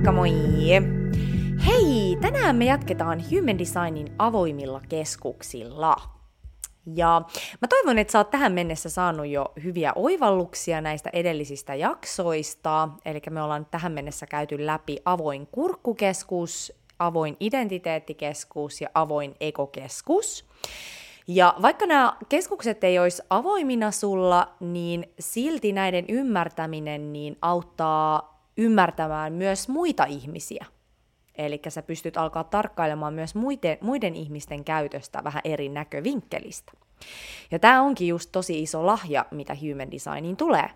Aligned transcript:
Moikka 0.00 0.12
moi! 0.12 0.32
Hei, 1.66 2.18
tänään 2.20 2.56
me 2.56 2.64
jatketaan 2.64 3.22
Human 3.30 3.58
Designin 3.58 4.14
avoimilla 4.18 4.80
keskuksilla. 4.88 5.96
Ja 6.94 7.22
mä 7.60 7.68
toivon, 7.68 7.98
että 7.98 8.12
sä 8.12 8.18
oot 8.18 8.30
tähän 8.30 8.52
mennessä 8.52 8.88
saanut 8.88 9.26
jo 9.26 9.52
hyviä 9.64 9.92
oivalluksia 9.94 10.80
näistä 10.80 11.10
edellisistä 11.12 11.74
jaksoista. 11.74 12.88
Eli 13.04 13.20
me 13.30 13.42
ollaan 13.42 13.66
tähän 13.70 13.92
mennessä 13.92 14.26
käyty 14.26 14.66
läpi 14.66 14.98
avoin 15.04 15.48
kurkkukeskus, 15.52 16.72
avoin 16.98 17.36
identiteettikeskus 17.40 18.80
ja 18.80 18.88
avoin 18.94 19.34
ekokeskus. 19.40 20.44
Ja 21.28 21.54
vaikka 21.62 21.86
nämä 21.86 22.16
keskukset 22.28 22.84
ei 22.84 22.98
olisi 22.98 23.22
avoimina 23.30 23.90
sulla, 23.90 24.54
niin 24.60 25.12
silti 25.18 25.72
näiden 25.72 26.04
ymmärtäminen 26.08 27.12
niin 27.12 27.36
auttaa 27.42 28.39
ymmärtämään 28.60 29.32
myös 29.32 29.68
muita 29.68 30.04
ihmisiä. 30.04 30.66
Eli 31.34 31.60
sä 31.68 31.82
pystyt 31.82 32.16
alkaa 32.16 32.44
tarkkailemaan 32.44 33.14
myös 33.14 33.34
muiden, 33.34 33.78
muiden 33.80 34.14
ihmisten 34.14 34.64
käytöstä 34.64 35.24
vähän 35.24 35.40
eri 35.44 35.68
näkövinkkelistä. 35.68 36.72
Ja 37.50 37.58
tämä 37.58 37.82
onkin 37.82 38.08
just 38.08 38.32
tosi 38.32 38.62
iso 38.62 38.86
lahja, 38.86 39.26
mitä 39.30 39.56
human 39.60 39.90
designiin 39.90 40.36
tulee. 40.36 40.70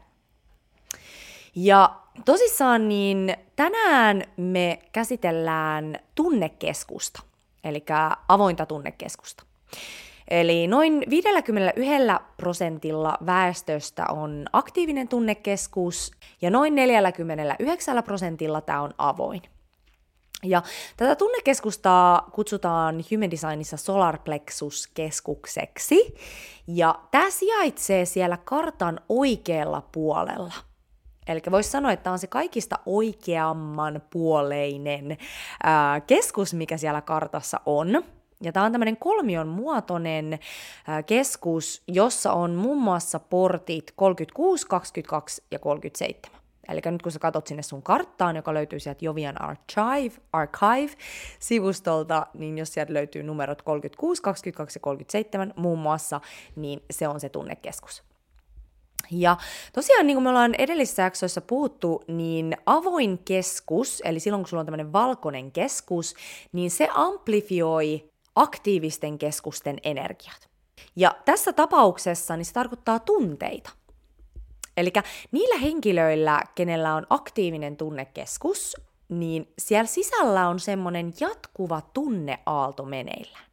Ja 1.55 1.97
tosissaan 2.25 2.89
niin 2.89 3.37
tänään 3.57 4.23
me 4.37 4.79
käsitellään 4.93 5.99
tunnekeskusta, 6.15 7.23
eli 7.65 7.85
avointa 8.29 8.67
tunnekeskusta. 8.67 9.45
Eli 10.29 10.67
noin 10.67 11.05
51 11.11 12.03
prosentilla 12.37 13.19
väestöstä 13.27 14.05
on 14.09 14.45
aktiivinen 14.53 15.09
tunnekeskus 15.09 16.11
ja 16.43 16.51
noin 16.51 16.75
49 16.75 18.03
prosentilla 18.05 18.61
tämä 18.61 18.83
on 18.83 18.95
avoin. 18.99 19.43
Ja 20.43 20.63
tätä 20.97 21.17
tunnekeskusta 21.17 22.23
kutsutaan 22.33 23.05
Human 23.11 23.31
Designissa 23.31 23.77
Solar 23.77 24.19
Plexus-keskukseksi, 24.19 26.15
ja 26.67 26.99
tämä 27.11 27.31
sijaitsee 27.31 28.05
siellä 28.05 28.37
kartan 28.37 29.01
oikealla 29.09 29.83
puolella. 29.93 30.55
Eli 31.27 31.41
voisi 31.51 31.71
sanoa, 31.71 31.93
että 31.93 32.05
tämä 32.05 32.13
on 32.13 32.19
se 32.19 32.27
kaikista 32.27 32.79
oikeamman 32.87 34.03
puoleinen 34.11 35.19
ää, 35.63 36.01
keskus, 36.01 36.55
mikä 36.55 36.77
siellä 36.77 37.01
kartassa 37.01 37.61
on. 37.67 38.05
Ja 38.43 38.53
tämä 38.53 38.67
on 38.67 38.73
tämmöinen 38.73 38.97
kolmion 38.97 39.49
muotoinen 39.49 40.39
keskus, 41.07 41.83
jossa 41.89 42.33
on 42.33 42.51
muun 42.51 42.83
muassa 42.83 43.19
portit 43.19 43.93
36, 43.97 44.67
22 44.67 45.43
ja 45.51 45.59
37. 45.59 46.41
Eli 46.69 46.81
nyt 46.85 47.03
kun 47.03 47.13
sä 47.13 47.19
katsot 47.19 47.47
sinne 47.47 47.63
sun 47.63 47.83
karttaan, 47.83 48.37
joka 48.37 48.55
löytyy 48.55 48.81
sieltä 48.81 49.05
Jovian 49.05 49.43
Archive, 49.43 50.23
Archive-sivustolta, 50.33 52.27
niin 52.35 52.59
jos 52.59 52.73
sieltä 52.73 52.95
löytyy 52.95 53.23
numerot 53.23 53.63
36, 53.63 54.23
22 54.23 54.77
ja 54.77 54.81
37 54.81 55.55
muun 55.57 55.79
muassa, 55.79 56.21
niin 56.57 56.83
se 56.91 57.09
on 57.09 57.21
se 57.21 57.29
tunnekeskus. 57.29 58.03
Ja 59.11 59.37
tosiaan, 59.73 60.07
niin 60.07 60.15
kuin 60.15 60.23
me 60.23 60.29
ollaan 60.29 60.55
edellisissä 60.55 61.03
jaksoissa 61.03 61.41
puhuttu, 61.41 62.03
niin 62.09 62.57
avoin 62.67 63.19
keskus, 63.19 64.03
eli 64.05 64.21
silloin 64.21 64.43
kun 64.43 64.49
sulla 64.49 64.61
on 64.61 64.67
tämmöinen 64.67 64.93
valkoinen 64.93 65.53
keskus, 65.53 66.15
niin 66.53 66.71
se 66.71 66.89
amplifioi 66.95 68.14
aktiivisten 68.35 69.19
keskusten 69.19 69.79
energiat. 69.83 70.49
Ja 70.97 71.15
tässä 71.25 71.53
tapauksessa 71.53 72.37
niin 72.37 72.45
se 72.45 72.53
tarkoittaa 72.53 72.99
tunteita. 72.99 73.71
Eli 74.77 74.93
niillä 75.33 75.59
henkilöillä, 75.59 76.43
kenellä 76.55 76.95
on 76.95 77.07
aktiivinen 77.11 77.77
tunnekeskus, 77.77 78.77
niin 79.09 79.53
siellä 79.59 79.87
sisällä 79.87 80.49
on 80.49 80.61
semmoinen 80.61 81.13
jatkuva 81.21 81.81
tunneaalto 81.95 82.85
meneillään. 82.85 83.45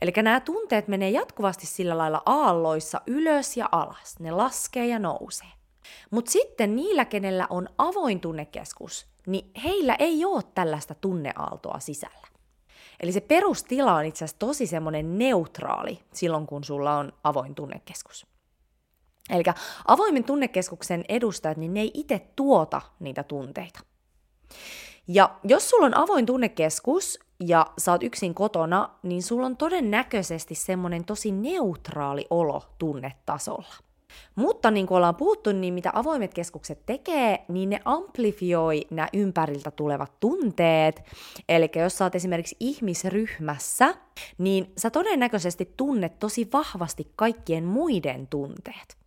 Eli 0.00 0.12
nämä 0.16 0.40
tunteet 0.40 0.88
menee 0.88 1.10
jatkuvasti 1.10 1.66
sillä 1.66 1.98
lailla 1.98 2.22
aalloissa 2.26 3.00
ylös 3.06 3.56
ja 3.56 3.68
alas. 3.72 4.18
Ne 4.18 4.30
laskee 4.30 4.86
ja 4.86 4.98
nousee. 4.98 5.48
Mutta 6.10 6.30
sitten 6.30 6.76
niillä, 6.76 7.04
kenellä 7.04 7.46
on 7.50 7.68
avoin 7.78 8.20
tunnekeskus, 8.20 9.06
niin 9.26 9.50
heillä 9.64 9.96
ei 9.98 10.24
ole 10.24 10.42
tällaista 10.54 10.94
tunneaaltoa 10.94 11.80
sisällä. 11.80 12.28
Eli 13.00 13.12
se 13.12 13.20
perustila 13.20 13.94
on 13.94 14.04
itse 14.04 14.24
asiassa 14.24 14.38
tosi 14.38 14.66
semmoinen 14.66 15.18
neutraali 15.18 16.00
silloin, 16.12 16.46
kun 16.46 16.64
sulla 16.64 16.98
on 16.98 17.12
avoin 17.24 17.54
tunnekeskus. 17.54 18.26
Eli 19.30 19.42
avoimen 19.86 20.24
tunnekeskuksen 20.24 21.04
edustajat, 21.08 21.58
niin 21.58 21.74
ne 21.74 21.80
ei 21.80 21.90
itse 21.94 22.26
tuota 22.36 22.80
niitä 23.00 23.22
tunteita. 23.22 23.80
Ja 25.08 25.38
jos 25.44 25.70
sulla 25.70 25.86
on 25.86 25.96
avoin 25.96 26.26
tunnekeskus 26.26 27.18
ja 27.40 27.66
sä 27.78 27.92
oot 27.92 28.02
yksin 28.02 28.34
kotona, 28.34 28.90
niin 29.02 29.22
sulla 29.22 29.46
on 29.46 29.56
todennäköisesti 29.56 30.54
semmoinen 30.54 31.04
tosi 31.04 31.32
neutraali 31.32 32.26
olo 32.30 32.62
tunnetasolla. 32.78 33.87
Mutta 34.34 34.70
niin 34.70 34.86
kuin 34.86 34.96
ollaan 34.96 35.16
puhuttu, 35.16 35.52
niin 35.52 35.74
mitä 35.74 35.90
avoimet 35.94 36.34
keskukset 36.34 36.86
tekee, 36.86 37.44
niin 37.48 37.70
ne 37.70 37.80
amplifioi 37.84 38.86
nämä 38.90 39.08
ympäriltä 39.12 39.70
tulevat 39.70 40.20
tunteet. 40.20 41.02
Eli 41.48 41.70
jos 41.76 41.98
sä 41.98 42.04
oot 42.04 42.14
esimerkiksi 42.14 42.56
ihmisryhmässä, 42.60 43.94
niin 44.38 44.72
sä 44.76 44.90
todennäköisesti 44.90 45.74
tunnet 45.76 46.18
tosi 46.18 46.48
vahvasti 46.52 47.12
kaikkien 47.16 47.64
muiden 47.64 48.26
tunteet. 48.26 48.98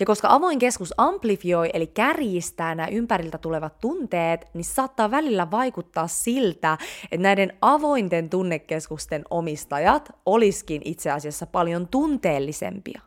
Ja 0.00 0.06
koska 0.06 0.28
avoin 0.30 0.58
keskus 0.58 0.94
amplifioi, 0.96 1.70
eli 1.74 1.86
kärjistää 1.86 2.74
nämä 2.74 2.88
ympäriltä 2.88 3.38
tulevat 3.38 3.80
tunteet, 3.80 4.46
niin 4.54 4.64
saattaa 4.64 5.10
välillä 5.10 5.50
vaikuttaa 5.50 6.06
siltä, 6.06 6.78
että 7.04 7.22
näiden 7.22 7.52
avointen 7.60 8.30
tunnekeskusten 8.30 9.24
omistajat 9.30 10.12
olisikin 10.26 10.82
itse 10.84 11.10
asiassa 11.10 11.46
paljon 11.46 11.88
tunteellisempia, 11.88 13.00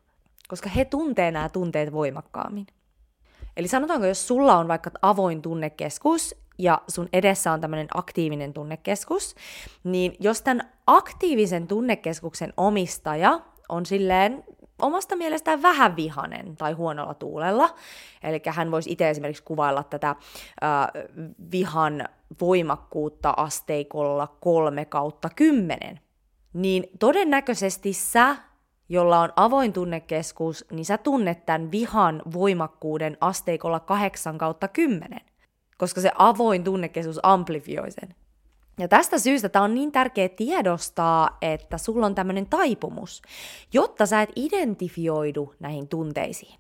koska 0.48 0.70
he 0.70 0.86
tuntee 0.86 1.32
nämä 1.32 1.50
tunteet 1.50 1.92
voimakkaammin. 1.92 2.68
Eli 3.58 3.68
sanotaanko, 3.68 4.06
jos 4.06 4.28
sulla 4.28 4.58
on 4.58 4.68
vaikka 4.68 4.92
avoin 5.02 5.42
tunnekeskus 5.42 6.36
ja 6.58 6.82
sun 6.88 7.10
edessä 7.14 7.52
on 7.52 7.62
tämmöinen 7.62 7.88
aktiivinen 7.94 8.54
tunnekeskus, 8.54 9.36
niin 9.84 10.16
jos 10.20 10.42
tämän 10.42 10.72
aktiivisen 10.88 11.68
tunnekeskuksen 11.68 12.54
omistaja 12.58 13.40
on 13.70 13.86
silleen 13.86 14.44
omasta 14.82 15.16
mielestään 15.16 15.62
vähän 15.62 15.96
vihanen 15.96 16.58
tai 16.58 16.74
huonolla 16.74 17.14
tuulella. 17.14 17.76
Eli 18.24 18.42
hän 18.50 18.72
voisi 18.72 18.92
itse 18.92 19.10
esimerkiksi 19.10 19.44
kuvailla 19.44 19.84
tätä 19.84 20.10
äh, 20.10 20.18
vihan 21.52 22.08
voimakkuutta 22.42 23.34
asteikolla 23.38 24.38
kolme 24.40 24.86
kautta 24.86 25.30
kymmenen. 25.36 26.00
Niin 26.54 26.84
todennäköisesti 27.00 27.94
sä, 27.94 28.36
jolla 28.90 29.20
on 29.22 29.34
avoin 29.36 29.74
tunnekeskus, 29.74 30.66
niin 30.72 30.86
sä 30.86 30.98
tunnet 30.98 31.46
tämän 31.46 31.72
vihan 31.72 32.22
voimakkuuden 32.34 33.18
asteikolla 33.22 33.80
kahdeksan 33.80 34.38
kautta 34.38 34.68
kymmenen. 34.68 35.22
Koska 35.78 36.02
se 36.02 36.12
avoin 36.18 36.64
tunnekeskus 36.64 37.20
amplifioi 37.24 37.92
sen. 37.92 38.16
Ja 38.80 38.88
tästä 38.88 39.20
syystä 39.20 39.50
tämä 39.50 39.66
on 39.66 39.76
niin 39.76 39.92
tärkeä 39.92 40.30
tiedostaa, 40.30 41.38
että 41.42 41.78
sulla 41.78 42.06
on 42.06 42.16
tämmöinen 42.16 42.46
taipumus, 42.46 43.22
jotta 43.74 44.06
sä 44.06 44.22
et 44.22 44.30
identifioidu 44.36 45.54
näihin 45.60 45.88
tunteisiin. 45.88 46.60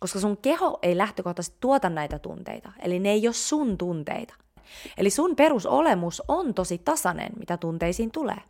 Koska 0.00 0.20
sun 0.20 0.36
keho 0.36 0.78
ei 0.82 0.98
lähtökohtaisesti 0.98 1.56
tuota 1.60 1.90
näitä 1.90 2.18
tunteita, 2.18 2.72
eli 2.82 2.98
ne 2.98 3.10
ei 3.10 3.26
ole 3.26 3.34
sun 3.34 3.78
tunteita. 3.78 4.34
Eli 4.96 5.10
sun 5.10 5.36
perusolemus 5.36 6.22
on 6.28 6.54
tosi 6.54 6.78
tasainen, 6.78 7.32
mitä 7.38 7.56
tunteisiin 7.56 8.10
tulee. 8.10 8.42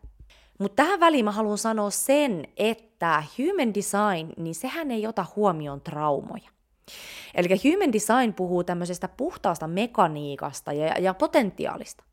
Mutta 0.61 0.83
tähän 0.83 0.99
väliin 0.99 1.25
mä 1.25 1.31
haluan 1.31 1.57
sanoa 1.57 1.89
sen, 1.89 2.47
että 2.57 3.23
human 3.37 3.73
design, 3.73 4.33
niin 4.37 4.55
sehän 4.55 4.91
ei 4.91 5.07
ota 5.07 5.25
huomioon 5.35 5.81
traumoja. 5.81 6.49
Eli 7.33 7.47
human 7.63 7.93
design 7.93 8.33
puhuu 8.33 8.63
tämmöisestä 8.63 9.07
puhtaasta 9.07 9.67
mekaniikasta 9.67 10.73
ja, 10.73 10.99
ja 10.99 11.13
potentiaalista. 11.13 12.03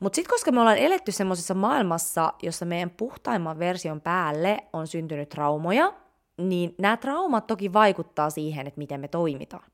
Mutta 0.00 0.16
sitten 0.16 0.30
koska 0.30 0.52
me 0.52 0.60
ollaan 0.60 0.78
eletty 0.78 1.12
semmoisessa 1.12 1.54
maailmassa, 1.54 2.32
jossa 2.42 2.64
meidän 2.64 2.90
puhtaimman 2.90 3.58
version 3.58 4.00
päälle 4.00 4.58
on 4.72 4.86
syntynyt 4.86 5.28
traumoja, 5.28 5.92
niin 6.38 6.74
nämä 6.78 6.96
traumat 6.96 7.46
toki 7.46 7.72
vaikuttaa 7.72 8.30
siihen, 8.30 8.66
että 8.66 8.78
miten 8.78 9.00
me 9.00 9.08
toimitaan. 9.08 9.70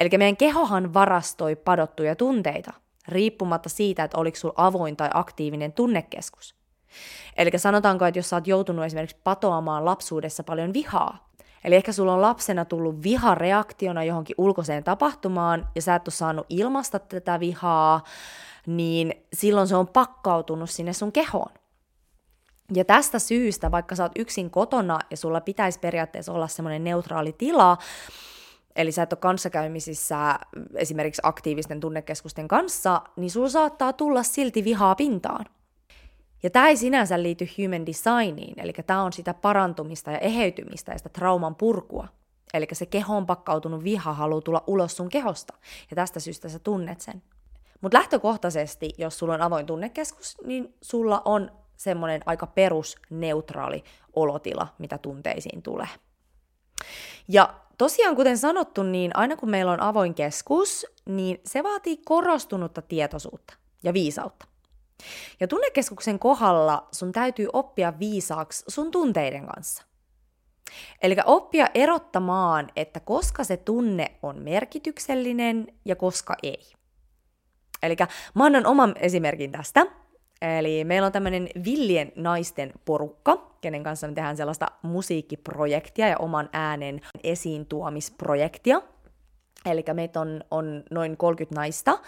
Eli 0.00 0.10
meidän 0.18 0.36
kehohan 0.36 0.94
varastoi 0.94 1.56
padottuja 1.56 2.16
tunteita, 2.16 2.72
riippumatta 3.08 3.68
siitä, 3.68 4.04
että 4.04 4.18
oliko 4.18 4.36
sulla 4.36 4.54
avoin 4.56 4.96
tai 4.96 5.10
aktiivinen 5.14 5.72
tunnekeskus. 5.72 6.59
Eli 7.36 7.50
sanotaanko, 7.56 8.04
että 8.06 8.18
jos 8.18 8.30
sä 8.30 8.36
oot 8.36 8.46
joutunut 8.46 8.84
esimerkiksi 8.84 9.20
patoamaan 9.24 9.84
lapsuudessa 9.84 10.44
paljon 10.44 10.72
vihaa, 10.72 11.30
Eli 11.64 11.76
ehkä 11.76 11.92
sulla 11.92 12.14
on 12.14 12.22
lapsena 12.22 12.64
tullut 12.64 13.02
vihareaktiona 13.02 14.04
johonkin 14.04 14.34
ulkoiseen 14.38 14.84
tapahtumaan, 14.84 15.68
ja 15.74 15.82
sä 15.82 15.94
et 15.94 16.08
ole 16.08 16.14
saanut 16.14 16.46
ilmasta 16.48 16.98
tätä 16.98 17.40
vihaa, 17.40 18.04
niin 18.66 19.14
silloin 19.32 19.68
se 19.68 19.76
on 19.76 19.88
pakkautunut 19.88 20.70
sinne 20.70 20.92
sun 20.92 21.12
kehoon. 21.12 21.52
Ja 22.74 22.84
tästä 22.84 23.18
syystä, 23.18 23.70
vaikka 23.70 23.94
sä 23.94 24.02
oot 24.02 24.12
yksin 24.18 24.50
kotona 24.50 24.98
ja 25.10 25.16
sulla 25.16 25.40
pitäisi 25.40 25.78
periaatteessa 25.78 26.32
olla 26.32 26.48
semmoinen 26.48 26.84
neutraali 26.84 27.32
tila, 27.32 27.78
eli 28.76 28.92
sä 28.92 29.02
et 29.02 29.12
ole 29.12 29.20
kanssakäymisissä 29.20 30.38
esimerkiksi 30.74 31.22
aktiivisten 31.24 31.80
tunnekeskusten 31.80 32.48
kanssa, 32.48 33.02
niin 33.16 33.30
sulla 33.30 33.48
saattaa 33.48 33.92
tulla 33.92 34.22
silti 34.22 34.64
vihaa 34.64 34.94
pintaan. 34.94 35.46
Ja 36.42 36.50
tämä 36.50 36.68
ei 36.68 36.76
sinänsä 36.76 37.22
liity 37.22 37.48
human 37.58 37.86
designiin, 37.86 38.60
eli 38.60 38.72
tämä 38.86 39.02
on 39.02 39.12
sitä 39.12 39.34
parantumista 39.34 40.10
ja 40.10 40.18
eheytymistä 40.18 40.92
ja 40.92 40.98
sitä 40.98 41.08
trauman 41.08 41.54
purkua. 41.54 42.08
Eli 42.54 42.66
se 42.72 42.86
kehoon 42.86 43.26
pakkautunut 43.26 43.84
viha 43.84 44.12
haluaa 44.12 44.40
tulla 44.40 44.64
ulos 44.66 44.96
sun 44.96 45.08
kehosta, 45.08 45.54
ja 45.90 45.94
tästä 45.94 46.20
syystä 46.20 46.48
sä 46.48 46.58
tunnet 46.58 47.00
sen. 47.00 47.22
Mutta 47.80 47.98
lähtökohtaisesti, 47.98 48.90
jos 48.98 49.18
sulla 49.18 49.34
on 49.34 49.42
avoin 49.42 49.66
tunnekeskus, 49.66 50.36
niin 50.44 50.74
sulla 50.82 51.22
on 51.24 51.50
semmoinen 51.76 52.20
aika 52.26 52.46
perusneutraali 52.46 53.84
olotila, 54.16 54.68
mitä 54.78 54.98
tunteisiin 54.98 55.62
tulee. 55.62 55.88
Ja 57.28 57.54
tosiaan, 57.78 58.16
kuten 58.16 58.38
sanottu, 58.38 58.82
niin 58.82 59.16
aina 59.16 59.36
kun 59.36 59.50
meillä 59.50 59.72
on 59.72 59.80
avoin 59.80 60.14
keskus, 60.14 60.86
niin 61.06 61.40
se 61.44 61.62
vaatii 61.62 61.96
korostunutta 61.96 62.82
tietoisuutta 62.82 63.54
ja 63.82 63.92
viisautta. 63.92 64.46
Ja 65.40 65.48
tunnekeskuksen 65.48 66.18
kohdalla 66.18 66.88
sun 66.92 67.12
täytyy 67.12 67.48
oppia 67.52 67.98
viisaaksi 67.98 68.64
sun 68.68 68.90
tunteiden 68.90 69.46
kanssa. 69.46 69.82
Eli 71.02 71.16
oppia 71.24 71.66
erottamaan, 71.74 72.68
että 72.76 73.00
koska 73.00 73.44
se 73.44 73.56
tunne 73.56 74.10
on 74.22 74.42
merkityksellinen 74.42 75.66
ja 75.84 75.96
koska 75.96 76.34
ei. 76.42 76.72
Eli 77.82 77.96
mä 78.34 78.44
annan 78.44 78.66
oman 78.66 78.94
esimerkin 79.00 79.52
tästä. 79.52 79.86
Eli 80.58 80.84
meillä 80.84 81.06
on 81.06 81.12
tämmöinen 81.12 81.48
villien 81.64 82.12
naisten 82.16 82.72
porukka, 82.84 83.56
kenen 83.60 83.82
kanssa 83.82 84.08
me 84.08 84.14
tehdään 84.14 84.36
sellaista 84.36 84.66
musiikkiprojektia 84.82 86.08
ja 86.08 86.18
oman 86.18 86.48
äänen 86.52 87.00
esiin 87.24 87.66
tuomisprojektia. 87.66 88.82
Eli 89.66 89.84
meitä 89.92 90.20
on, 90.20 90.40
on 90.50 90.82
noin 90.90 91.16
30 91.16 91.60
naista. 91.60 91.98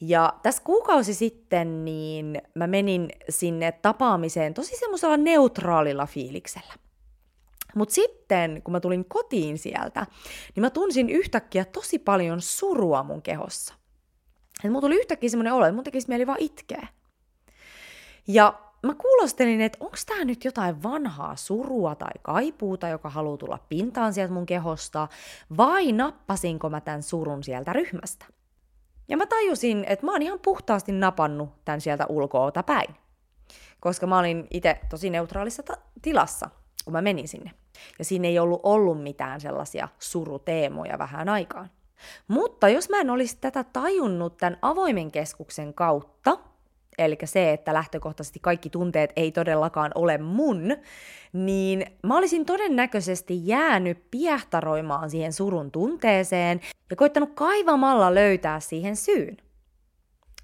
Ja 0.00 0.34
tässä 0.42 0.62
kuukausi 0.62 1.14
sitten 1.14 1.84
niin 1.84 2.42
mä 2.54 2.66
menin 2.66 3.08
sinne 3.28 3.72
tapaamiseen 3.72 4.54
tosi 4.54 4.76
semmoisella 4.76 5.16
neutraalilla 5.16 6.06
fiiliksellä. 6.06 6.74
Mutta 7.74 7.94
sitten, 7.94 8.62
kun 8.64 8.72
mä 8.72 8.80
tulin 8.80 9.04
kotiin 9.04 9.58
sieltä, 9.58 10.06
niin 10.54 10.62
mä 10.62 10.70
tunsin 10.70 11.10
yhtäkkiä 11.10 11.64
tosi 11.64 11.98
paljon 11.98 12.40
surua 12.40 13.02
mun 13.02 13.22
kehossa. 13.22 13.74
Et 14.64 14.70
mulla 14.70 14.80
tuli 14.80 14.96
yhtäkkiä 14.96 15.30
semmoinen 15.30 15.52
olo, 15.52 15.64
että 15.64 15.74
mun 15.74 15.84
tekisi 15.84 16.08
mieli 16.08 16.26
vaan 16.26 16.40
itkeä. 16.40 16.88
Ja 18.26 18.67
mä 18.82 18.94
kuulostelin, 18.94 19.60
että 19.60 19.78
onko 19.80 19.96
tämä 20.06 20.24
nyt 20.24 20.44
jotain 20.44 20.82
vanhaa 20.82 21.36
surua 21.36 21.94
tai 21.94 22.10
kaipuuta, 22.22 22.88
joka 22.88 23.10
haluaa 23.10 23.36
tulla 23.36 23.58
pintaan 23.68 24.14
sieltä 24.14 24.34
mun 24.34 24.46
kehosta, 24.46 25.08
vai 25.56 25.92
nappasinko 25.92 26.70
mä 26.70 26.80
tämän 26.80 27.02
surun 27.02 27.44
sieltä 27.44 27.72
ryhmästä. 27.72 28.26
Ja 29.08 29.16
mä 29.16 29.26
tajusin, 29.26 29.84
että 29.88 30.06
mä 30.06 30.12
oon 30.12 30.22
ihan 30.22 30.38
puhtaasti 30.44 30.92
napannut 30.92 31.64
tämän 31.64 31.80
sieltä 31.80 32.06
ulkoota 32.08 32.62
päin. 32.62 32.94
Koska 33.80 34.06
mä 34.06 34.18
olin 34.18 34.46
itse 34.50 34.80
tosi 34.90 35.10
neutraalissa 35.10 35.62
ta- 35.62 35.78
tilassa, 36.02 36.50
kun 36.84 36.92
mä 36.92 37.02
menin 37.02 37.28
sinne. 37.28 37.50
Ja 37.98 38.04
siinä 38.04 38.28
ei 38.28 38.38
ollut 38.38 38.60
ollut 38.62 39.02
mitään 39.02 39.40
sellaisia 39.40 39.88
suruteemoja 39.98 40.98
vähän 40.98 41.28
aikaan. 41.28 41.70
Mutta 42.28 42.68
jos 42.68 42.88
mä 42.88 43.00
en 43.00 43.10
olisi 43.10 43.38
tätä 43.40 43.64
tajunnut 43.64 44.36
tämän 44.36 44.58
avoimen 44.62 45.10
keskuksen 45.10 45.74
kautta, 45.74 46.38
eli 46.98 47.18
se, 47.24 47.52
että 47.52 47.74
lähtökohtaisesti 47.74 48.38
kaikki 48.42 48.70
tunteet 48.70 49.12
ei 49.16 49.32
todellakaan 49.32 49.92
ole 49.94 50.18
mun, 50.18 50.76
niin 51.32 51.86
mä 52.02 52.16
olisin 52.16 52.46
todennäköisesti 52.46 53.46
jäänyt 53.46 54.10
piehtaroimaan 54.10 55.10
siihen 55.10 55.32
surun 55.32 55.70
tunteeseen 55.70 56.60
ja 56.90 56.96
koittanut 56.96 57.30
kaivamalla 57.34 58.14
löytää 58.14 58.60
siihen 58.60 58.96
syyn. 58.96 59.36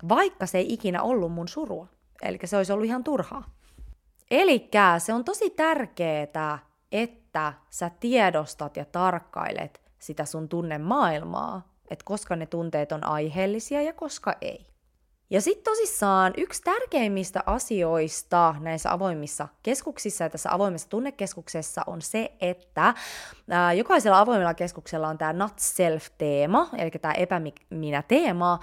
Vaikka 0.08 0.46
se 0.46 0.58
ei 0.58 0.72
ikinä 0.72 1.02
ollut 1.02 1.32
mun 1.32 1.48
surua. 1.48 1.86
Eli 2.22 2.38
se 2.44 2.56
olisi 2.56 2.72
ollut 2.72 2.86
ihan 2.86 3.04
turhaa. 3.04 3.54
Eli 4.30 4.68
se 4.98 5.12
on 5.12 5.24
tosi 5.24 5.50
tärkeää, 5.50 6.58
että 6.92 7.52
sä 7.70 7.90
tiedostat 8.00 8.76
ja 8.76 8.84
tarkkailet 8.84 9.80
sitä 9.98 10.24
sun 10.24 10.48
tunnemaailmaa, 10.48 11.68
että 11.90 12.04
koska 12.04 12.36
ne 12.36 12.46
tunteet 12.46 12.92
on 12.92 13.04
aiheellisia 13.04 13.82
ja 13.82 13.92
koska 13.92 14.34
ei. 14.40 14.74
Ja 15.31 15.41
sitten 15.41 15.65
tosissaan 15.65 16.32
yksi 16.37 16.62
tärkeimmistä 16.62 17.43
asioista 17.47 18.55
näissä 18.61 18.93
avoimissa 18.93 19.49
keskuksissa 19.62 20.25
ja 20.25 20.31
tässä 20.31 20.55
avoimessa 20.55 20.88
tunnekeskuksessa 20.88 21.82
on 21.87 22.03
se, 22.03 22.32
että 22.41 22.94
ää, 23.50 23.73
jokaisella 23.73 24.21
avoimella 24.21 24.55
keskuksella 24.55 25.09
on 25.09 25.19
tämä 25.19 25.32
not 25.32 25.59
self-teema, 25.59 26.69
eli 26.79 26.91
tämä 26.91 27.15
epäminä-teema, 27.15 28.59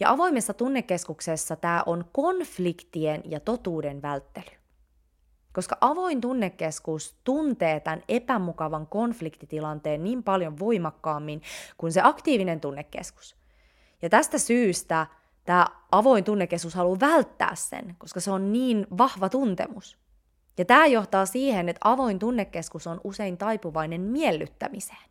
ja 0.00 0.10
avoimessa 0.10 0.54
tunnekeskuksessa 0.54 1.56
tämä 1.56 1.82
on 1.86 2.04
konfliktien 2.12 3.22
ja 3.24 3.40
totuuden 3.40 4.02
välttely. 4.02 4.56
Koska 5.52 5.76
avoin 5.80 6.20
tunnekeskus 6.20 7.16
tuntee 7.24 7.80
tämän 7.80 8.02
epämukavan 8.08 8.86
konfliktitilanteen 8.86 10.04
niin 10.04 10.22
paljon 10.22 10.58
voimakkaammin 10.58 11.42
kuin 11.76 11.92
se 11.92 12.00
aktiivinen 12.04 12.60
tunnekeskus. 12.60 13.36
Ja 14.02 14.08
tästä 14.08 14.38
syystä 14.38 15.06
tämä 15.46 15.66
avoin 15.92 16.24
tunnekeskus 16.24 16.74
haluaa 16.74 17.00
välttää 17.00 17.54
sen, 17.54 17.96
koska 17.98 18.20
se 18.20 18.30
on 18.30 18.52
niin 18.52 18.86
vahva 18.98 19.28
tuntemus. 19.28 19.98
Ja 20.58 20.64
tämä 20.64 20.86
johtaa 20.86 21.26
siihen, 21.26 21.68
että 21.68 21.90
avoin 21.90 22.18
tunnekeskus 22.18 22.86
on 22.86 23.00
usein 23.04 23.38
taipuvainen 23.38 24.00
miellyttämiseen. 24.00 25.06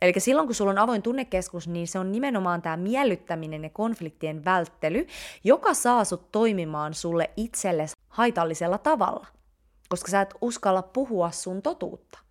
Eli 0.00 0.12
silloin, 0.18 0.48
kun 0.48 0.54
sulla 0.54 0.70
on 0.70 0.78
avoin 0.78 1.02
tunnekeskus, 1.02 1.68
niin 1.68 1.88
se 1.88 1.98
on 1.98 2.12
nimenomaan 2.12 2.62
tämä 2.62 2.76
miellyttäminen 2.76 3.62
ja 3.64 3.70
konfliktien 3.70 4.44
välttely, 4.44 5.06
joka 5.44 5.74
saa 5.74 6.04
sut 6.04 6.32
toimimaan 6.32 6.94
sulle 6.94 7.30
itsellesi 7.36 7.96
haitallisella 8.08 8.78
tavalla, 8.78 9.26
koska 9.88 10.10
sä 10.10 10.20
et 10.20 10.34
uskalla 10.40 10.82
puhua 10.82 11.30
sun 11.30 11.62
totuutta. 11.62 12.23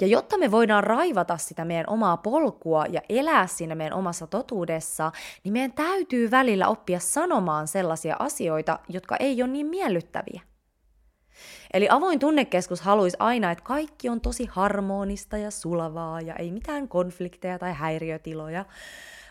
Ja 0.00 0.06
jotta 0.06 0.38
me 0.38 0.50
voidaan 0.50 0.84
raivata 0.84 1.36
sitä 1.36 1.64
meidän 1.64 1.88
omaa 1.88 2.16
polkua 2.16 2.86
ja 2.86 3.00
elää 3.08 3.46
siinä 3.46 3.74
meidän 3.74 3.98
omassa 3.98 4.26
totuudessa, 4.26 5.12
niin 5.44 5.52
meidän 5.52 5.72
täytyy 5.72 6.30
välillä 6.30 6.68
oppia 6.68 7.00
sanomaan 7.00 7.68
sellaisia 7.68 8.16
asioita, 8.18 8.78
jotka 8.88 9.16
ei 9.16 9.42
ole 9.42 9.50
niin 9.50 9.66
miellyttäviä. 9.66 10.42
Eli 11.72 11.88
avoin 11.90 12.18
tunnekeskus 12.18 12.80
haluaisi 12.80 13.16
aina, 13.20 13.50
että 13.50 13.64
kaikki 13.64 14.08
on 14.08 14.20
tosi 14.20 14.46
harmonista 14.50 15.36
ja 15.36 15.50
sulavaa 15.50 16.20
ja 16.20 16.34
ei 16.34 16.50
mitään 16.50 16.88
konflikteja 16.88 17.58
tai 17.58 17.72
häiriötiloja. 17.72 18.64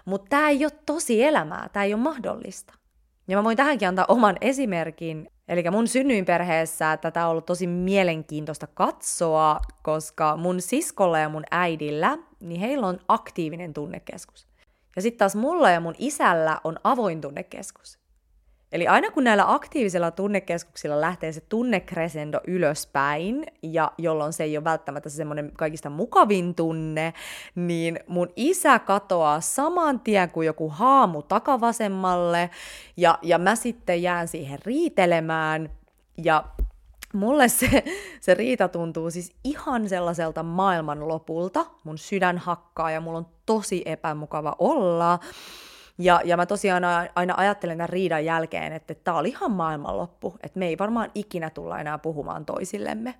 Mutta 0.06 0.30
tämä 0.30 0.50
ei 0.50 0.66
ole 0.66 0.72
tosi 0.86 1.24
elämää, 1.24 1.70
tämä 1.74 1.84
ei 1.84 1.94
ole 1.94 2.02
mahdollista. 2.02 2.74
Ja 3.28 3.38
mä 3.38 3.44
voin 3.44 3.58
tähänkin 3.58 3.88
antaa 3.88 4.06
oman 4.08 4.38
esimerkin. 4.42 5.30
Eli 5.48 5.72
mun 5.72 5.88
synnyinperheessä 5.88 6.98
tätä 6.98 7.26
on 7.26 7.32
ollut 7.32 7.46
tosi 7.46 7.68
mielenkiintoista 7.68 8.68
katsoa, 8.68 9.60
koska 9.84 10.38
mun 10.38 10.62
siskolla 10.62 11.20
ja 11.20 11.30
mun 11.30 11.44
äidillä, 11.52 12.18
niin 12.40 12.62
heillä 12.62 12.88
on 12.88 13.00
aktiivinen 13.08 13.74
tunnekeskus. 13.74 14.48
Ja 14.96 15.02
sitten 15.02 15.18
taas 15.18 15.36
mulla 15.36 15.70
ja 15.70 15.80
mun 15.80 15.96
isällä 15.98 16.62
on 16.64 16.80
avoin 16.84 17.22
tunnekeskus. 17.22 17.97
Eli 18.72 18.88
aina 18.88 19.12
kun 19.12 19.24
näillä 19.24 19.54
aktiivisilla 19.54 20.12
tunnekeskuksilla 20.12 21.02
lähtee 21.02 21.32
se 21.32 21.42
tunnekresendo 21.42 22.42
ylöspäin, 22.48 23.46
ja 23.64 23.92
jolloin 23.98 24.34
se 24.34 24.44
ei 24.44 24.58
ole 24.58 24.64
välttämättä 24.64 25.10
se 25.10 25.16
semmoinen 25.16 25.52
kaikista 25.58 25.90
mukavin 25.90 26.56
tunne, 26.56 27.14
niin 27.56 28.00
mun 28.08 28.30
isä 28.36 28.80
katoaa 28.80 29.42
saman 29.42 30.00
tien 30.00 30.32
kuin 30.32 30.46
joku 30.46 30.70
haamu 30.70 31.22
takavasemmalle, 31.22 32.50
ja, 32.98 33.20
ja 33.22 33.38
mä 33.38 33.56
sitten 33.56 34.02
jään 34.02 34.28
siihen 34.28 34.60
riitelemään, 34.66 35.70
ja 36.24 36.44
mulle 37.14 37.48
se, 37.48 37.84
se 38.22 38.34
riita 38.34 38.68
tuntuu 38.68 39.12
siis 39.12 39.36
ihan 39.44 39.90
sellaiselta 39.90 40.44
maailman 40.44 41.08
lopulta. 41.08 41.66
Mun 41.84 41.98
sydän 41.98 42.38
hakkaa 42.38 42.92
ja 42.92 43.02
mulla 43.02 43.18
on 43.18 43.28
tosi 43.46 43.82
epämukava 43.86 44.56
olla. 44.60 45.20
Ja, 45.98 46.22
ja 46.26 46.38
mä 46.38 46.46
tosiaan 46.46 46.84
aina 47.16 47.34
ajattelen 47.38 47.78
tämän 47.78 47.90
riidan 47.90 48.26
jälkeen, 48.26 48.74
että 48.74 48.96
tämä 48.96 49.18
oli 49.18 49.30
ihan 49.30 49.52
maailmanloppu, 49.52 50.36
että 50.44 50.60
me 50.60 50.68
ei 50.68 50.78
varmaan 50.78 51.12
ikinä 51.16 51.50
tulla 51.50 51.80
enää 51.80 51.98
puhumaan 51.98 52.46
toisillemme. 52.46 53.16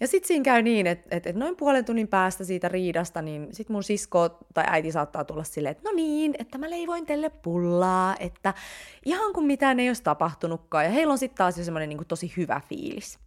Ja 0.00 0.06
sitten 0.06 0.28
siinä 0.28 0.42
käy 0.42 0.62
niin, 0.62 0.86
että, 0.86 1.16
että, 1.16 1.32
noin 1.32 1.56
puolen 1.56 1.84
tunnin 1.84 2.08
päästä 2.08 2.44
siitä 2.44 2.68
riidasta, 2.68 3.22
niin 3.22 3.48
sitten 3.52 3.74
mun 3.74 3.82
sisko 3.82 4.38
tai 4.54 4.64
äiti 4.66 4.92
saattaa 4.92 5.24
tulla 5.24 5.44
silleen, 5.44 5.70
että 5.70 5.90
no 5.90 5.96
niin, 5.96 6.34
että 6.38 6.58
mä 6.58 6.70
leivoin 6.70 7.06
teille 7.06 7.30
pullaa, 7.30 8.16
että 8.20 8.54
ihan 9.04 9.32
kuin 9.32 9.46
mitään 9.46 9.80
ei 9.80 9.88
olisi 9.88 10.02
tapahtunutkaan. 10.02 10.84
Ja 10.84 10.90
heillä 10.90 11.12
on 11.12 11.18
sitten 11.18 11.38
taas 11.38 11.58
jo 11.58 11.64
semmoinen 11.64 11.88
niin 11.88 12.06
tosi 12.08 12.32
hyvä 12.36 12.60
fiilis. 12.68 13.18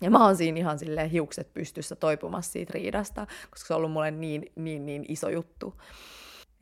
Ja 0.00 0.10
mä 0.10 0.24
oon 0.24 0.36
siinä 0.36 0.58
ihan 0.58 0.78
silleen 0.78 1.10
hiukset 1.10 1.54
pystyssä 1.54 1.96
toipumassa 1.96 2.52
siitä 2.52 2.72
riidasta, 2.74 3.26
koska 3.50 3.66
se 3.66 3.74
on 3.74 3.76
ollut 3.76 3.92
mulle 3.92 4.10
niin, 4.10 4.52
niin, 4.56 4.86
niin 4.86 5.04
iso 5.08 5.28
juttu. 5.28 5.74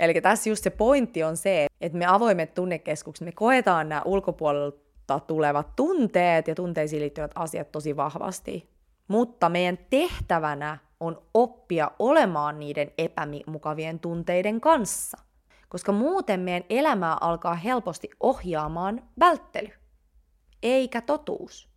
Eli 0.00 0.21
tässä 0.21 0.50
just 0.50 0.64
se 0.64 0.71
pointti 0.71 1.23
on 1.23 1.37
se, 1.37 1.66
että 1.80 1.99
me 1.99 2.07
avoimet 2.07 2.54
tunnekeskukset, 2.54 3.25
me 3.25 3.33
koetaan 3.33 3.88
nämä 3.88 4.02
ulkopuolelta 4.04 5.21
tulevat 5.26 5.76
tunteet 5.76 6.49
ja 6.49 6.54
tunteisiin 6.54 7.02
liittyvät 7.02 7.30
asiat 7.35 7.73
tosi 7.73 7.97
vahvasti. 7.97 8.71
Mutta 9.09 9.49
meidän 9.49 9.78
tehtävänä 9.90 10.78
on 11.00 11.23
oppia 11.35 11.90
olemaan 11.99 12.59
niiden 12.59 12.90
epämukavien 12.99 13.99
tunteiden 13.99 14.61
kanssa, 14.61 15.19
koska 15.69 15.92
muuten 15.92 16.40
meidän 16.40 16.64
elämää 16.71 17.16
alkaa 17.21 17.54
helposti 17.54 18.11
ohjaamaan 18.21 19.02
välttely, 19.19 19.69
eikä 20.62 21.00
totuus. 21.00 21.71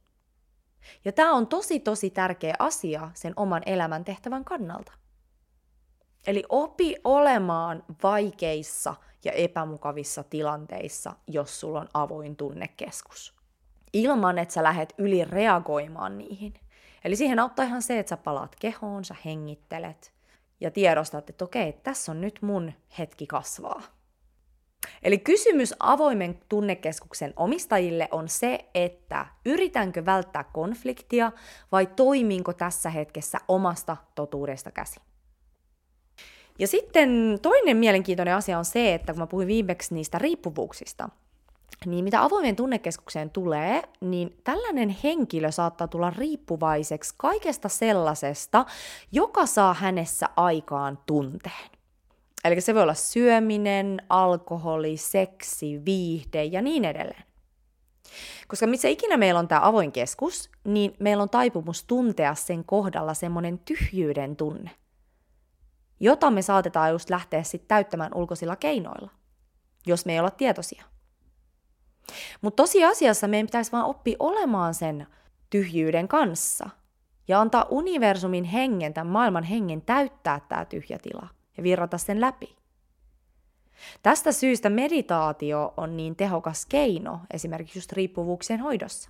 Ja 1.05 1.11
tämä 1.11 1.33
on 1.33 1.47
tosi 1.47 1.79
tosi 1.79 2.09
tärkeä 2.09 2.55
asia 2.59 3.09
sen 3.13 3.33
oman 3.35 3.61
elämän 3.65 4.05
tehtävän 4.05 4.45
kannalta. 4.45 5.02
Eli 6.27 6.43
opi 6.49 6.95
olemaan 7.03 7.83
vaikeissa 8.03 8.95
ja 9.25 9.31
epämukavissa 9.31 10.23
tilanteissa, 10.23 11.13
jos 11.27 11.59
sulla 11.59 11.79
on 11.79 11.89
avoin 11.93 12.35
tunnekeskus. 12.35 13.33
Ilman, 13.93 14.37
että 14.37 14.53
sä 14.53 14.63
lähet 14.63 14.93
yli 14.97 15.25
reagoimaan 15.25 16.17
niihin. 16.17 16.53
Eli 17.03 17.15
siihen 17.15 17.39
auttaa 17.39 17.65
ihan 17.65 17.81
se, 17.81 17.99
että 17.99 18.09
sä 18.09 18.17
palaat 18.17 18.55
kehoon, 18.59 19.05
sä 19.05 19.15
hengittelet 19.25 20.13
ja 20.61 20.71
tiedostat, 20.71 21.29
että 21.29 21.45
okei, 21.45 21.73
tässä 21.73 22.11
on 22.11 22.21
nyt 22.21 22.41
mun 22.41 22.73
hetki 22.99 23.27
kasvaa. 23.27 23.81
Eli 25.03 25.17
kysymys 25.17 25.73
avoimen 25.79 26.39
tunnekeskuksen 26.49 27.33
omistajille 27.35 28.07
on 28.11 28.29
se, 28.29 28.69
että 28.73 29.25
yritänkö 29.45 30.05
välttää 30.05 30.43
konfliktia 30.43 31.31
vai 31.71 31.85
toimiinko 31.85 32.53
tässä 32.53 32.89
hetkessä 32.89 33.37
omasta 33.47 33.97
totuudesta 34.15 34.71
käsi. 34.71 34.99
Ja 36.59 36.67
sitten 36.67 37.39
toinen 37.41 37.77
mielenkiintoinen 37.77 38.35
asia 38.35 38.57
on 38.57 38.65
se, 38.65 38.93
että 38.93 39.13
kun 39.13 39.19
mä 39.19 39.27
puhuin 39.27 39.47
viimeksi 39.47 39.93
niistä 39.93 40.19
riippuvuuksista, 40.19 41.09
niin 41.85 42.03
mitä 42.03 42.23
avoimen 42.23 42.55
tunnekeskukseen 42.55 43.29
tulee, 43.29 43.81
niin 44.01 44.37
tällainen 44.43 44.95
henkilö 45.03 45.51
saattaa 45.51 45.87
tulla 45.87 46.09
riippuvaiseksi 46.09 47.13
kaikesta 47.17 47.69
sellaisesta, 47.69 48.65
joka 49.11 49.45
saa 49.45 49.73
hänessä 49.73 50.29
aikaan 50.35 50.99
tunteen. 51.05 51.69
Eli 52.43 52.61
se 52.61 52.73
voi 52.73 52.83
olla 52.83 52.93
syöminen, 52.93 54.01
alkoholi, 54.09 54.97
seksi, 54.97 55.81
viihde 55.85 56.43
ja 56.43 56.61
niin 56.61 56.85
edelleen. 56.85 57.23
Koska 58.47 58.67
missä 58.67 58.87
ikinä 58.87 59.17
meillä 59.17 59.39
on 59.39 59.47
tämä 59.47 59.61
avoin 59.63 59.91
keskus, 59.91 60.49
niin 60.63 60.95
meillä 60.99 61.23
on 61.23 61.29
taipumus 61.29 61.83
tuntea 61.83 62.35
sen 62.35 62.63
kohdalla 62.65 63.13
semmoinen 63.13 63.59
tyhjyyden 63.59 64.35
tunne, 64.35 64.71
jota 66.03 66.31
me 66.31 66.41
saatetaan 66.41 66.91
just 66.91 67.09
lähteä 67.09 67.43
sitten 67.43 67.67
täyttämään 67.67 68.11
ulkoisilla 68.15 68.55
keinoilla, 68.55 69.11
jos 69.85 70.05
me 70.05 70.13
ei 70.13 70.19
olla 70.19 70.31
tietoisia. 70.31 70.83
Mutta 72.41 72.63
tosiasiassa 72.63 73.27
meidän 73.27 73.47
pitäisi 73.47 73.71
vaan 73.71 73.85
oppia 73.85 74.15
olemaan 74.19 74.73
sen 74.73 75.07
tyhjyyden 75.49 76.07
kanssa 76.07 76.69
ja 77.27 77.41
antaa 77.41 77.65
universumin 77.69 78.43
hengen, 78.43 78.93
tämän 78.93 79.11
maailman 79.11 79.43
hengen 79.43 79.81
täyttää 79.81 80.39
tämä 80.49 80.65
tyhjä 80.65 80.99
tila 80.99 81.27
ja 81.57 81.63
virrata 81.63 81.97
sen 81.97 82.21
läpi. 82.21 82.55
Tästä 84.03 84.31
syystä 84.31 84.69
meditaatio 84.69 85.73
on 85.77 85.97
niin 85.97 86.15
tehokas 86.15 86.65
keino 86.65 87.19
esimerkiksi 87.31 87.79
just 87.79 87.91
riippuvuuksien 87.91 88.59
hoidossa. 88.59 89.09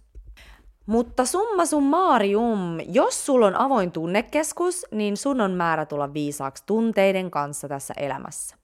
Mutta 0.86 1.26
summa 1.26 1.66
summaarium, 1.66 2.78
jos 2.88 3.26
sulla 3.26 3.48
on 3.48 3.56
avoin 3.56 3.92
tunnekeskus, 3.92 4.86
niin 4.92 5.18
sun 5.18 5.42
on 5.42 5.52
määrä 5.52 5.86
tulla 5.86 6.14
viisaaksi 6.14 6.64
tunteiden 6.66 7.32
kanssa 7.32 7.68
tässä 7.68 7.94
elämässä. 7.98 8.56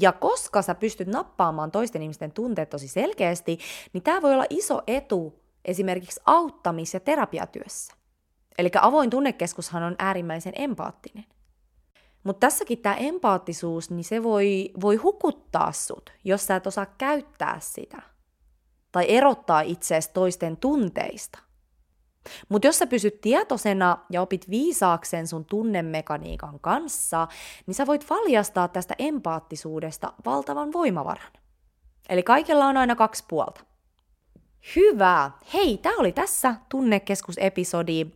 Ja 0.00 0.12
koska 0.12 0.62
sä 0.62 0.74
pystyt 0.74 1.08
nappaamaan 1.08 1.70
toisten 1.70 2.02
ihmisten 2.02 2.32
tunteet 2.32 2.70
tosi 2.70 2.88
selkeästi, 2.88 3.58
niin 3.92 4.02
tämä 4.02 4.22
voi 4.22 4.32
olla 4.32 4.46
iso 4.50 4.82
etu 4.86 5.42
esimerkiksi 5.64 6.20
auttamis- 6.26 6.94
ja 6.94 7.00
terapiatyössä. 7.00 7.94
Eli 8.58 8.70
avoin 8.80 9.10
tunnekeskushan 9.10 9.82
on 9.82 9.94
äärimmäisen 9.98 10.52
empaattinen. 10.56 11.24
Mutta 12.24 12.40
tässäkin 12.40 12.78
tämä 12.78 12.94
empaattisuus, 12.94 13.90
niin 13.90 14.04
se 14.04 14.22
voi, 14.22 14.70
voi 14.80 14.96
hukuttaa 14.96 15.72
sut, 15.72 16.12
jos 16.24 16.46
sä 16.46 16.56
et 16.56 16.66
osaa 16.66 16.86
käyttää 16.86 17.60
sitä. 17.60 18.02
Tai 18.92 19.06
erottaa 19.08 19.60
itseäsi 19.60 20.10
toisten 20.14 20.56
tunteista. 20.56 21.38
Mutta 22.48 22.68
jos 22.68 22.78
sä 22.78 22.86
pysyt 22.86 23.20
tietoisena 23.20 23.98
ja 24.10 24.22
opit 24.22 24.50
viisaaksen 24.50 25.26
sun 25.26 25.44
tunnemekaniikan 25.44 26.60
kanssa, 26.60 27.28
niin 27.66 27.74
sä 27.74 27.86
voit 27.86 28.10
valjastaa 28.10 28.68
tästä 28.68 28.94
empaattisuudesta 28.98 30.12
valtavan 30.24 30.72
voimavaran. 30.72 31.32
Eli 32.08 32.22
kaikella 32.22 32.66
on 32.66 32.76
aina 32.76 32.96
kaksi 32.96 33.24
puolta. 33.28 33.60
Hyvä! 34.76 35.30
Hei, 35.54 35.78
tämä 35.78 35.96
oli 35.98 36.12
tässä 36.12 36.54
tunnekeskusepisodi. 36.68 38.06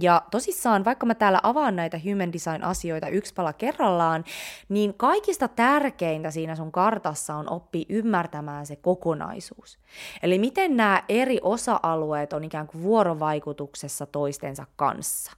Ja 0.00 0.22
tosissaan, 0.30 0.84
vaikka 0.84 1.06
mä 1.06 1.14
täällä 1.14 1.40
avaan 1.42 1.76
näitä 1.76 2.00
human 2.04 2.32
design-asioita 2.32 3.08
yksi 3.08 3.34
pala 3.34 3.52
kerrallaan, 3.52 4.24
niin 4.68 4.94
kaikista 4.94 5.48
tärkeintä 5.48 6.30
siinä 6.30 6.56
sun 6.56 6.72
kartassa 6.72 7.34
on 7.34 7.50
oppi 7.50 7.86
ymmärtämään 7.88 8.66
se 8.66 8.76
kokonaisuus. 8.76 9.78
Eli 10.22 10.38
miten 10.38 10.76
nämä 10.76 11.02
eri 11.08 11.38
osa-alueet 11.42 12.32
on 12.32 12.44
ikään 12.44 12.66
kuin 12.66 12.82
vuorovaikutuksessa 12.82 14.06
toistensa 14.06 14.66
kanssa. 14.76 15.32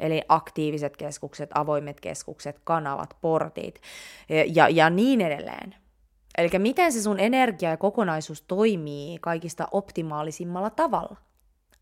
Eli 0.00 0.22
aktiiviset 0.28 0.96
keskukset, 0.96 1.50
avoimet 1.54 2.00
keskukset, 2.00 2.60
kanavat, 2.64 3.16
portit 3.20 3.80
ja, 4.54 4.68
ja 4.68 4.90
niin 4.90 5.20
edelleen. 5.20 5.74
Eli 6.38 6.50
miten 6.58 6.92
se 6.92 7.02
sun 7.02 7.20
energia 7.20 7.70
ja 7.70 7.76
kokonaisuus 7.76 8.42
toimii 8.42 9.18
kaikista 9.20 9.68
optimaalisimmalla 9.72 10.70
tavalla. 10.70 11.25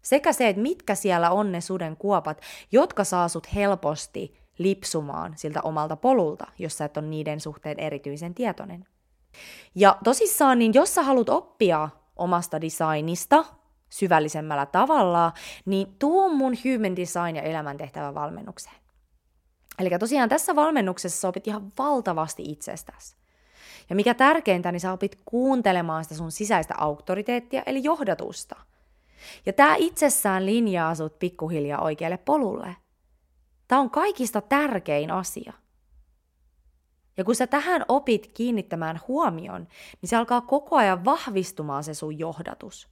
Sekä 0.05 0.33
se, 0.33 0.49
että 0.49 0.63
mitkä 0.63 0.95
siellä 0.95 1.31
on 1.31 1.53
ne 1.53 1.61
suden 1.61 1.97
kuopat, 1.97 2.41
jotka 2.73 3.05
saa 3.05 3.29
sut 3.29 3.55
helposti 3.55 4.39
lipsumaan 4.59 5.33
siltä 5.37 5.61
omalta 5.63 5.97
polulta, 5.97 6.47
jos 6.59 6.79
sä 6.79 6.85
et 6.85 6.97
ole 6.97 7.07
niiden 7.07 7.41
suhteen 7.41 7.81
erityisen 7.81 8.35
tietoinen. 8.35 8.87
Ja 9.75 9.99
tosissaan, 10.05 10.59
niin 10.59 10.75
jos 10.75 10.95
sä 10.95 11.03
haluat 11.03 11.29
oppia 11.29 11.89
omasta 12.17 12.61
designista 12.61 13.45
syvällisemmällä 13.91 14.67
tavalla, 14.67 15.33
niin 15.65 15.87
tuu 15.99 16.29
mun 16.29 16.55
Human 16.65 16.97
Design 16.97 17.37
ja 17.37 17.43
elämäntehtävä 17.43 18.15
valmennukseen. 18.15 18.77
Eli 19.79 19.91
tosiaan 19.99 20.29
tässä 20.29 20.57
valmennuksessa 20.57 21.21
sä 21.21 21.29
opit 21.29 21.47
ihan 21.47 21.73
valtavasti 21.79 22.43
itsestäsi. 22.47 23.17
Ja 23.91 23.97
mikä 23.97 24.15
tärkeintä, 24.15 24.73
niin 24.73 24.81
sä 24.81 24.93
opit 24.93 25.19
kuuntelemaan 25.25 26.05
sitä 26.05 26.15
sun 26.15 26.33
sisäistä 26.33 26.75
auktoriteettia, 26.79 27.63
eli 27.67 27.85
johdatusta– 27.85 28.57
ja 29.47 29.53
tämä 29.53 29.75
itsessään 29.79 30.47
linjaa 30.47 30.95
sut 30.95 31.19
pikkuhiljaa 31.19 31.83
oikealle 31.83 32.19
polulle. 32.19 32.77
Tämä 33.69 33.81
on 33.81 33.91
kaikista 33.91 34.41
tärkein 34.41 35.11
asia. 35.11 35.53
Ja 37.17 37.25
kun 37.25 37.35
sä 37.35 37.47
tähän 37.47 37.85
opit 37.89 38.27
kiinnittämään 38.27 39.01
huomion, 39.09 39.69
niin 40.03 40.09
se 40.09 40.17
alkaa 40.17 40.41
koko 40.41 40.77
ajan 40.77 41.05
vahvistumaan 41.05 41.85
se 41.85 41.95
sun 41.95 42.19
johdatus. 42.19 42.89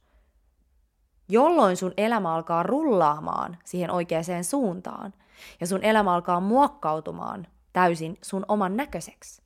Jolloin 1.29 1.77
sun 1.77 1.93
elämä 1.97 2.33
alkaa 2.33 2.63
rullaamaan 2.63 3.57
siihen 3.65 3.91
oikeaan 3.91 4.43
suuntaan. 4.43 5.13
Ja 5.59 5.67
sun 5.67 5.83
elämä 5.83 6.13
alkaa 6.13 6.39
muokkautumaan 6.39 7.47
täysin 7.73 8.17
sun 8.21 8.45
oman 8.47 8.77
näköiseksi. 8.77 9.41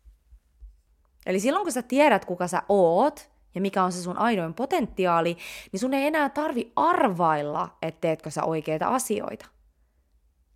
Eli 1.26 1.40
silloin 1.40 1.66
kun 1.66 1.72
sä 1.72 1.82
tiedät, 1.82 2.26
kuka 2.26 2.48
sä 2.48 2.64
oot, 2.70 3.30
ja 3.58 3.62
mikä 3.62 3.84
on 3.84 3.92
se 3.92 4.02
sun 4.02 4.18
aidoin 4.18 4.54
potentiaali, 4.54 5.38
niin 5.72 5.80
sun 5.80 5.94
ei 5.94 6.08
enää 6.08 6.30
tarvi 6.30 6.72
arvailla, 6.76 7.78
että 7.82 8.02
teetkö 8.02 8.32
sä 8.32 8.44
oikeita 8.44 8.88
asioita. 8.88 9.46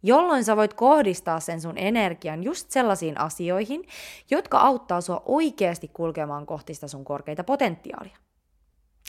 Jolloin 0.04 0.44
sä 0.44 0.56
voit 0.56 0.74
kohdistaa 0.74 1.40
sen 1.40 1.62
sun 1.62 1.78
energian 1.78 2.44
just 2.44 2.72
sellaisiin 2.72 3.20
asioihin, 3.20 3.84
jotka 4.32 4.60
auttaa 4.60 5.02
sua 5.02 5.22
oikeasti 5.26 5.88
kulkemaan 5.88 6.46
kohti 6.46 6.74
sitä 6.74 6.88
sun 6.88 7.06
korkeita 7.06 7.44
potentiaalia. 7.44 8.18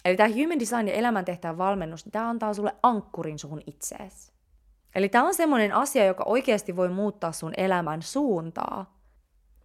Eli 0.04 0.16
tämä 0.16 0.28
Human 0.28 0.60
Design 0.60 0.88
ja 0.88 0.94
elämäntehtävän 0.94 1.58
valmennus, 1.58 2.04
niin 2.04 2.12
tämä 2.12 2.28
antaa 2.28 2.54
sulle 2.54 2.74
ankkurin 2.82 3.38
suhun 3.38 3.62
itseesi. 3.66 4.32
Eli 4.94 5.08
tämä 5.08 5.26
on 5.26 5.34
semmoinen 5.34 5.74
asia, 5.74 6.04
joka 6.04 6.24
oikeasti 6.26 6.76
voi 6.76 6.88
muuttaa 6.88 7.32
sun 7.32 7.52
elämän 7.56 8.02
suuntaa. 8.02 8.98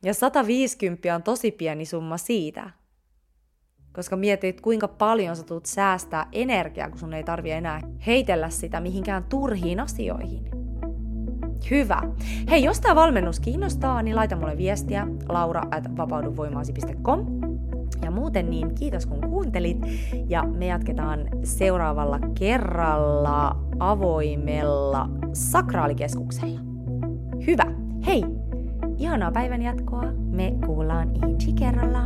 Ja 0.03 0.13
150 0.13 1.15
on 1.15 1.23
tosi 1.23 1.51
pieni 1.51 1.85
summa 1.85 2.17
siitä, 2.17 2.69
koska 3.97 4.15
mietit, 4.15 4.61
kuinka 4.61 4.87
paljon 4.87 5.35
sä 5.35 5.43
tulet 5.43 5.65
säästää 5.65 6.27
energiaa, 6.31 6.89
kun 6.89 6.99
sun 6.99 7.13
ei 7.13 7.23
tarvi 7.23 7.51
enää 7.51 7.81
heitellä 8.07 8.49
sitä 8.49 8.79
mihinkään 8.79 9.23
turhiin 9.23 9.79
asioihin. 9.79 10.49
Hyvä. 11.71 12.01
Hei, 12.49 12.63
jos 12.63 12.79
tämä 12.79 12.95
valmennus 12.95 13.39
kiinnostaa, 13.39 14.01
niin 14.01 14.15
laita 14.15 14.35
mulle 14.35 14.57
viestiä 14.57 15.07
laura 15.29 15.61
at 15.71 15.97
vapauduvoimaasi.com. 15.97 17.25
Ja 18.01 18.11
muuten 18.11 18.49
niin 18.49 18.75
kiitos 18.75 19.05
kun 19.05 19.21
kuuntelit 19.21 19.77
ja 20.27 20.43
me 20.43 20.67
jatketaan 20.67 21.27
seuraavalla 21.43 22.19
kerralla 22.39 23.57
avoimella 23.79 25.09
sakraalikeskuksella. 25.33 26.59
Hyvä. 27.47 27.65
Hei, 28.05 28.23
ihanaa 28.97 29.31
päivän 29.31 29.61
jatkoa. 29.61 30.03
Me 30.11 30.53
kuullaan 30.65 31.11
ensi 31.23 31.53
kerralla. 31.53 31.96